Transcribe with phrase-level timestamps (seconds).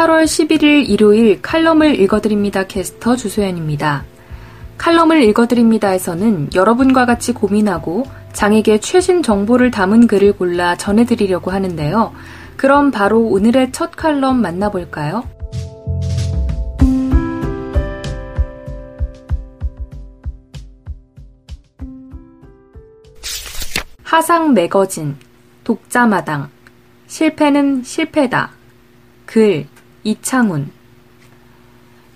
[0.00, 4.04] 8월 11일 일요일 칼럼을 읽어드립니다 캐스터 주소연입니다.
[4.78, 12.14] 칼럼을 읽어드립니다에서는 여러분과 같이 고민하고 장에게 최신 정보를 담은 글을 골라 전해드리려고 하는데요.
[12.56, 15.28] 그럼 바로 오늘의 첫 칼럼 만나볼까요?
[24.02, 25.16] 하상 매거진,
[25.62, 26.48] 독자마당,
[27.06, 28.52] 실패는 실패다.
[29.26, 29.66] 글,
[30.04, 30.70] 이창훈.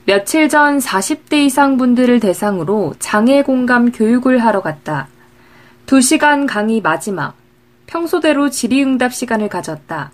[0.07, 5.09] 며칠 전 40대 이상 분들을 대상으로 장애 공감 교육을 하러 갔다.
[5.87, 7.35] 2시간 강의 마지막.
[7.87, 10.11] 평소대로 질의응답 시간을 가졌다.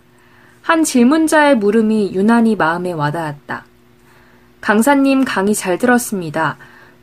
[0.62, 3.64] 한 질문자의 물음이 유난히 마음에 와닿았다.
[4.61, 6.56] 강사님 강의 잘 들었습니다.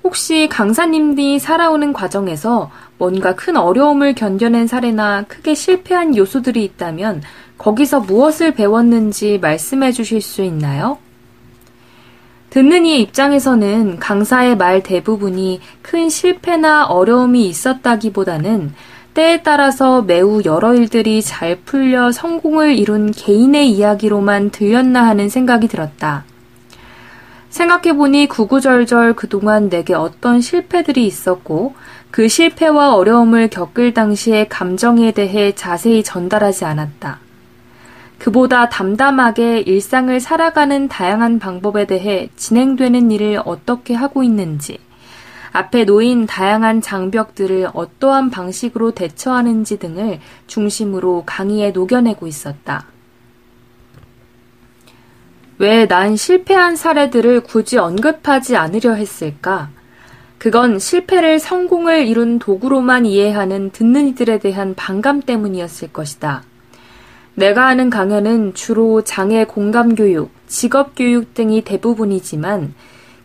[0.03, 7.23] 혹시 강사님들이 살아오는 과정에서 뭔가 큰 어려움을 견뎌낸 사례나 크게 실패한 요소들이 있다면
[7.57, 10.97] 거기서 무엇을 배웠는지 말씀해 주실 수 있나요?
[12.49, 18.73] 듣는 이의 입장에서는 강사의 말 대부분이 큰 실패나 어려움이 있었다기보다는
[19.13, 26.23] 때에 따라서 매우 여러 일들이 잘 풀려 성공을 이룬 개인의 이야기로만 들렸나 하는 생각이 들었다.
[27.49, 31.73] 생각해보니 구구절절 그동안 내게 어떤 실패들이 있었고
[32.11, 37.26] 그 실패와 어려움을 겪을 당시의 감정에 대해 자세히 전달하지 않았다.
[38.19, 44.79] 그보다 담담하게 일상을 살아가는 다양한 방법에 대해 진행되는 일을 어떻게 하고 있는지,
[45.51, 52.85] 앞에 놓인 다양한 장벽들을 어떠한 방식으로 대처하는지 등을 중심으로 강의에 녹여내고 있었다.
[55.59, 59.69] 왜 난 실패한 사례들을 굳이 언급하지 않으려 했을까?
[60.37, 66.43] 그건 실패를 성공을 이룬 도구로만 이해하는 듣는 이들에 대한 반감 때문이었을 것이다.
[67.37, 72.73] 내가 하는 강연은 주로 장애 공감 교육, 직업 교육 등이 대부분이지만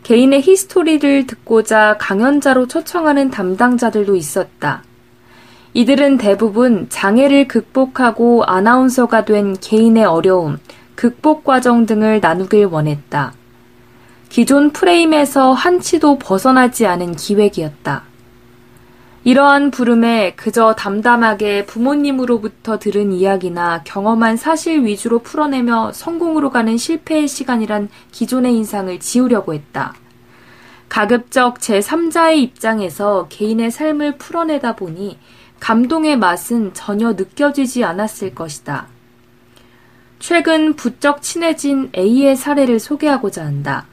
[0.03, 4.83] 개인의 히스토리를 듣고자 강연자로 초청하는 담당자들도 있었다.
[5.73, 10.59] 이들은 대부분 장애를 극복하고 아나운서가 된 개인의 어려움,
[10.93, 13.33] 극복 과정 등을 나누길 원했다.
[14.29, 18.03] 기존 프레임에서 한치도 벗어나지 않은 기획이었다.
[19.25, 27.87] 이러한 부름에 그저 담담하게 부모님으로부터 들은 이야기나 경험한 사실 위주로 풀어내며 성공으로 가는 실패의 시간이란
[28.11, 29.93] 기존의 인상을 지우려고 했다.
[30.89, 35.17] 가급적 제3자의 입장에서 개인의 삶을 풀어내다 보니
[35.61, 38.87] 감동의 맛은 전혀 느껴지지 않았을 것이다.
[40.19, 43.85] 최근 부쩍 친해진 A의 사례를 소개하고자 한다.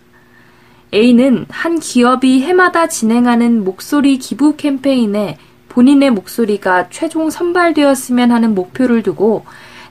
[0.92, 9.44] A는 한 기업이 해마다 진행하는 목소리 기부 캠페인에 본인의 목소리가 최종 선발되었으면 하는 목표를 두고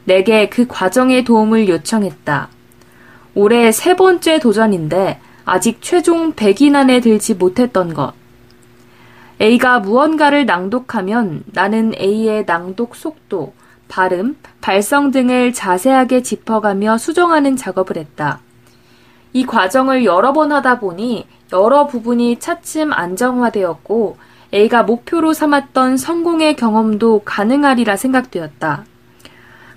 [0.03, 2.49] 내게 그 과정의 도움을 요청했다.
[3.35, 8.13] 올해 세 번째 도전인데 아직 최종 100인 안에 들지 못했던 것.
[9.41, 13.53] A가 무언가를 낭독하면 나는 A의 낭독 속도,
[13.87, 18.41] 발음, 발성 등을 자세하게 짚어가며 수정하는 작업을 했다.
[19.33, 24.17] 이 과정을 여러 번 하다 보니 여러 부분이 차츰 안정화되었고
[24.53, 28.85] A가 목표로 삼았던 성공의 경험도 가능하리라 생각되었다.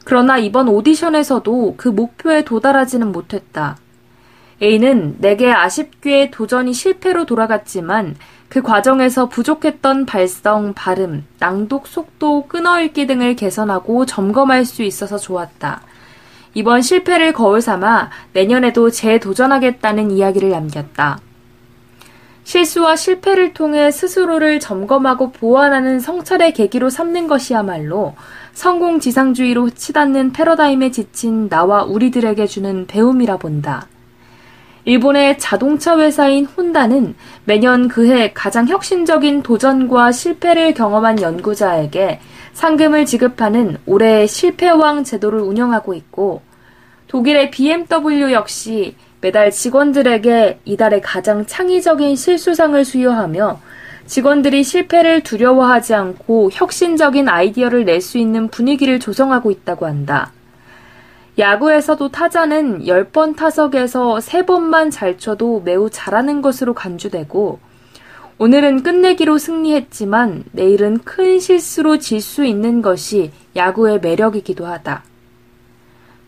[0.05, 3.77] 그러나 이번 오디션에서도 그 목표에 도달하지는 못했다.
[4.63, 8.17] A는 내게 아쉽게 도전이 실패로 돌아갔지만
[8.49, 15.83] 그 과정에서 부족했던 발성, 발음, 낭독 속도, 끊어읽기 등을 개선하고 점검할 수 있어서 좋았다.
[16.55, 21.19] 이번 실패를 거울 삼아 내년에도 재도전하겠다는 이야기를 남겼다.
[22.45, 28.15] 실수와 실패를 통해 스스로를 점검하고 보완하는 성찰의 계기로 삼는 것이야말로
[28.53, 33.87] 성공 지상주의로 치닫는 패러다임에 지친 나와 우리들에게 주는 배움이라 본다.
[34.85, 37.15] 일본의 자동차 회사인 혼다는
[37.45, 42.21] 매년 그해 가장 혁신적인 도전과 실패를 경험한 연구자에게
[42.53, 46.43] 상금을 지급하는 올해의 실패왕 제도를 운영하고 있고
[47.07, 53.61] 독일의 BMW 역시 매달 직원들에게 이달의 가장 창의적인 실수상을 수여하며
[54.07, 60.33] 직원들이 실패를 두려워하지 않고 혁신적인 아이디어를 낼 수 있는 분위기를 조성하고 있다고 한다.
[61.39, 67.59] 야구에서도 타자는 10번 타석에서 3번만 잘 쳐도 매우 잘하는 것으로 간주되고
[68.39, 75.05] 오늘은 끝내기로 승리했지만 내일은 큰 실수로 질 수 있는 것이 야구의 매력이기도 하다.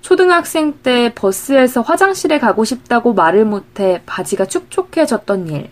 [0.00, 5.70] 초등학생 때 버스에서 화장실에 가고 싶다고 말을 못해 바지가 축축해졌던 일.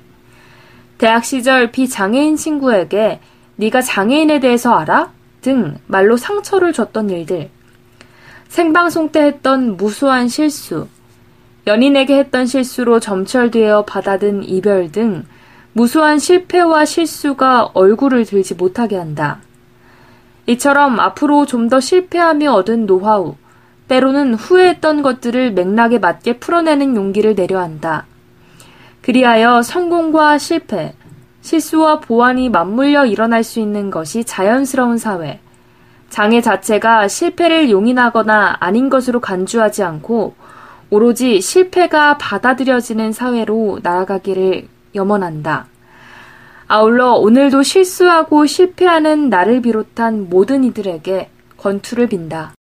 [0.99, 3.21] 대학 시절 비장애인 친구에게
[3.57, 5.13] 네가 장애인에 대해서 알아?
[5.43, 7.51] 등 말로 상처를 줬던 일들.
[8.53, 10.87] 생방송 때 했던 무수한 실수.
[11.67, 15.25] 연인에게 했던 실수로 점철되어 받아든 이별 등
[15.73, 19.39] 무수한 실패와 실수가 얼굴을 들지 못하게 한다.
[20.45, 23.37] 이처럼 앞으로 좀 더 실패하며 얻은 노하우,
[23.89, 28.05] 때로는 후회했던 것들을 맥락에 맞게 풀어내는 용기를 내려 한다.
[29.01, 30.93] 그리하여 성공과 실패,
[31.41, 35.41] 실수와 보완이 맞물려 일어날 수 있는 것이 자연스러운 사회.
[36.13, 40.35] 장애 자체가 실패를 용인하거나 아닌 것으로 간주하지 않고
[40.91, 45.69] 오로지 실패가 받아들여지는 사회로 나아가기를 염원한다.
[46.69, 52.53] 아울러 오늘도 실수하고 실패하는 나를 비롯한 모든 이들에게 권투를 빈다.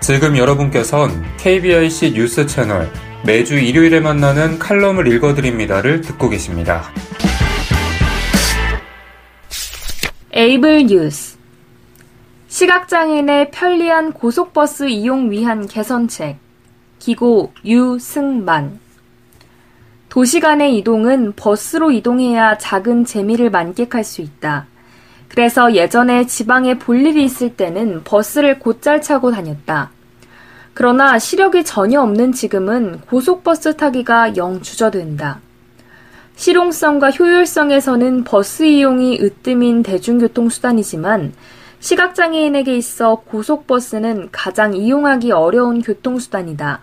[0.00, 2.90] 지금 여러분께선 KBIC 뉴스 채널
[3.24, 6.82] 매주 일요일에 만나는 칼럼을 읽어드립니다를 듣고 계십니다.
[10.34, 11.36] 에이블 뉴스
[12.48, 16.38] 시각장애인의 편리한 고속버스 이용 위한 개선책
[16.98, 18.80] 기고 유승만
[20.08, 24.68] 도시 간의 이동은 버스로 이동해야 작은 재미를 만끽할 수 있다.
[25.28, 29.90] 그래서 예전에 지방에 볼 일이 있을 때는 버스를 곧잘 차고 다녔다.
[30.72, 35.40] 그러나 시력이 전혀 없는 지금은 고속버스 타기가 영 주저된다.
[36.42, 41.34] 실용성과 효율성에서는 버스 이용이 으뜸인 대중교통수단이지만
[41.78, 46.80] 시각장애인에게 있어 고속버스는 가장 이용하기 어려운 교통수단이다.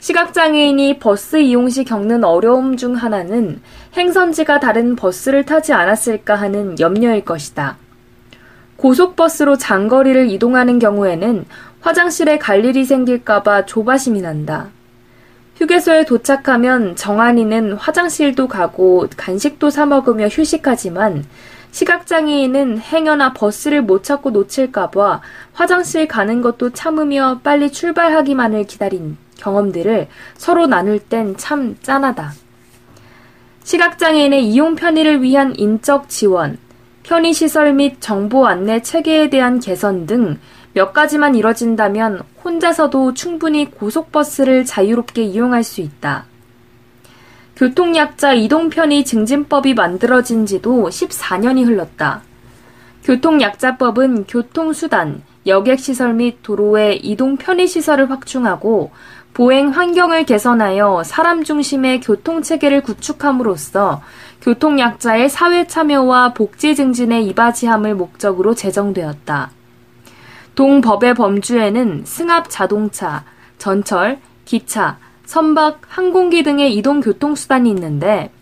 [0.00, 3.60] 시각장애인이 버스 이용 시 겪는 어려움 중 하나는
[3.96, 7.76] 행선지가 다른 버스를 타지 않았을까 하는 염려일 것이다.
[8.76, 11.44] 고속버스로 장거리를 이동하는 경우에는
[11.80, 14.70] 화장실에 갈 일이 생길까봐 조바심이 난다.
[15.58, 21.24] 휴게소에 도착하면 정한이는 화장실도 가고 간식도 사 먹으며 휴식하지만
[21.72, 25.20] 시각장애인은 행여나 버스를 못 찾고 놓칠까봐
[25.52, 30.06] 화장실 가는 것도 참으며 빨리 출발하기만을 기다린 경험들을
[30.36, 32.32] 서로 나눌 땐 참 짠하다.
[33.64, 36.58] 시각장애인의 이용 편의를 위한 인적 지원,
[37.02, 40.38] 편의시설 및 정보 안내 체계에 대한 개선 등
[40.78, 46.26] 몇 가지만 이뤄진다면 혼자서도 충분히 고속버스를 자유롭게 이용할 수 있다.
[47.56, 52.22] 교통약자 이동편의 증진법이 만들어진 지도 14년이 흘렀다.
[53.02, 58.92] 교통약자법은 교통수단, 여객시설 및 도로의 이동 편의시설을 확충하고
[59.34, 64.00] 보행 환경을 개선하여 사람 중심의 교통체계를 구축함으로써
[64.42, 69.57] 교통약자의 사회 참여와 복지 증진에 이바지함을 목적으로 제정되었다.
[70.58, 73.22] 동법의 범주에는 승합 자동차,
[73.58, 78.32] 전철, 기차, 선박, 항공기 등의 이동 교통수단이 있는데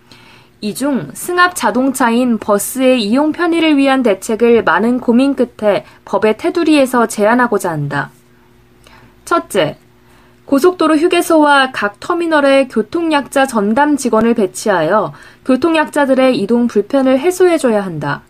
[0.62, 7.70] 이 중 승합 자동차인 버스의 이용 편의를 위한 대책을 많은 고민 끝에 법의 테두리에서 제안하고자
[7.70, 8.08] 한다.
[9.26, 9.76] 첫째,
[10.46, 15.12] 고속도로 휴게소와 각 터미널에 교통약자 전담 직원을 배치하여
[15.44, 18.22] 교통약자들의 이동 불편을 해소해줘야 한다.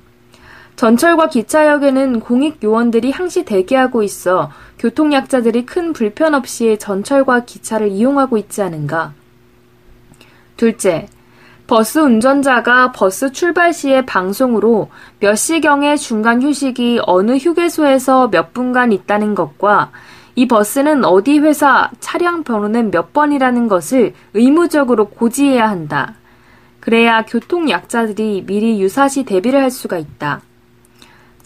[0.77, 8.61] 전철과 기차역에는 공익 요원들이 항시 대기하고 있어 교통약자들이 큰 불편 없이 전철과 기차를 이용하고 있지
[8.61, 9.15] 않은가.
[10.59, 11.09] 둘째,
[11.67, 19.35] 버스 운전자가 버스 출발 시에 방송으로 몇 시경에 중간 휴식이 어느 휴게소에서 몇 분간 있다는
[19.35, 19.91] 것과
[20.35, 26.15] 이 버스는 어디 회사 차량 번호는 몇 번이라는 것을 의무적으로 고지해야 한다.
[26.81, 30.43] 그래야 교통 약자들이 미리 유사시 대비를 할 수가 있다.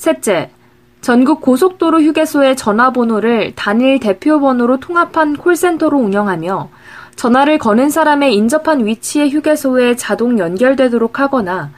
[0.01, 0.49] 셋째,
[1.03, 6.71] 전국 고속도로 휴게소의 전화번호를 단일 대표번호로 통합한 콜센터로 운영하며
[7.17, 11.71] 전화를 거는 사람의 인접한 위치의 휴게소에 자동 연결되도록 하거나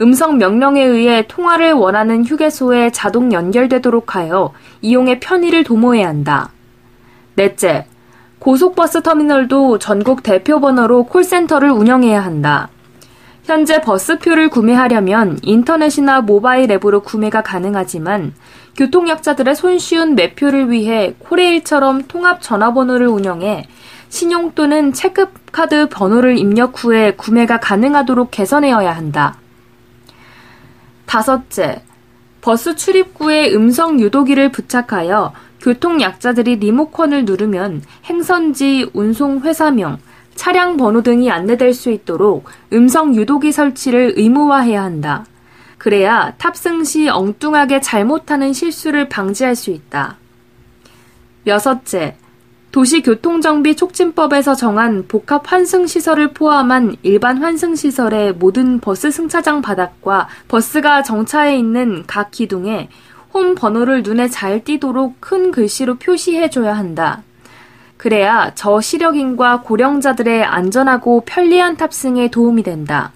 [0.00, 6.50] 음성 명령에 의해 통화를 원하는 휴게소에 자동 연결되도록 하여 이용의 편의를 도모해야 한다.
[7.36, 7.86] 넷째,
[8.40, 12.70] 고속버스 터미널도 전국 대표 번호로 콜센터를 운영해야 한다.
[13.48, 18.34] 현재 버스표를 구매하려면 인터넷이나 모바일 앱으로 구매가 가능하지만
[18.76, 23.66] 교통약자들의 손쉬운 매표를 위해 코레일처럼 통합 전화번호를 운영해
[24.10, 29.38] 신용 또는 체크카드 번호를 입력 후에 구매가 가능하도록 개선해야 한다.
[31.06, 31.82] 다섯째,
[32.42, 40.00] 버스 출입구에 음성 유도기를 부착하여 교통약자들이 리모컨을 누르면 행선지, 운송 회사명,
[40.38, 45.26] 차량 번호 등이 안내될 수 있도록 음성 유도기 설치를 의무화해야 한다.
[45.78, 50.16] 그래야 탑승 시 엉뚱하게 잘못하는 실수를 방지할 수 있다.
[51.48, 52.16] 여섯째,
[52.70, 62.04] 도시교통정비 촉진법에서 정한 복합 환승시설을 포함한 일반 환승시설의 모든 버스 승차장 바닥과 버스가 정차해 있는
[62.06, 62.88] 각 기둥에
[63.34, 67.24] 홈 번호를 눈에 잘 띄도록 큰 글씨로 표시해줘야 한다.
[67.98, 73.12] 그래야 저시력인과 고령자들의 안전하고 편리한 탑승에 도움이 된다.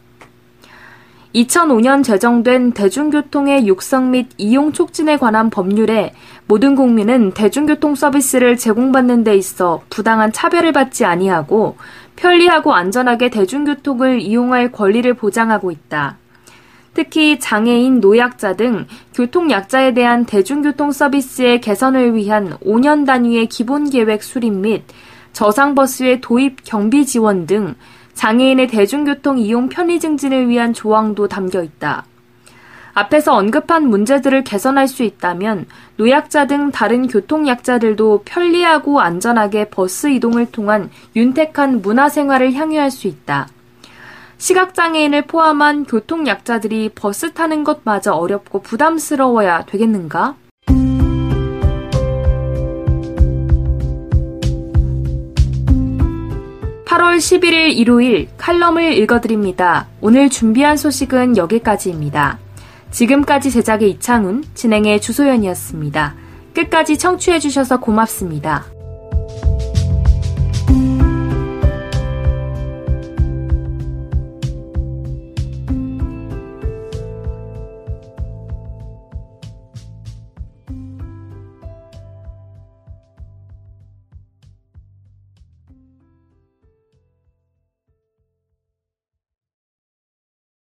[1.35, 6.13] 2005년 제정된 대중교통의 육성 및 이용 촉진에 관한 법률에
[6.47, 11.77] 모든 국민은 대중교통 서비스를 제공받는 데 있어 부당한 차별을 받지 아니하고
[12.17, 16.19] 편리하고 안전하게 대중교통을 이용할 권리를 보장하고 있다.
[16.95, 24.53] 특히 장애인, 노약자 등 교통약자에 대한 대중교통 서비스의 개선을 위한 5년 단위의 기본 계획 수립
[24.53, 24.85] 및
[25.33, 27.75] 저상버스의 도입 경비 지원 등
[28.15, 32.05] 장애인의 대중교통 이용 편의 증진을 위한 조항도 담겨 있다.
[32.95, 40.91] 앞에서 언급한 문제들을 개선할 수 있다면 노약자 등 다른 교통약자들도 편리하고 안전하게 버스 이동을 통한
[41.17, 43.49] 윤택한 문화생활을 향유할 수 있다.
[44.43, 50.35] 시각장애인을 포함한 교통약자들이 버스 타는 것마저 어렵고 부담스러워야 되겠는가?
[56.87, 59.87] 8월 11일 일요일 칼럼을 읽어드립니다.
[60.01, 62.41] 오늘 준비한 소식은 여기까지입니다.
[62.91, 66.17] 지금까지 제작의 이창훈, 진행의 주소연이었습니다.
[66.53, 68.65] 끝까지 청취해주셔서 고맙습니다.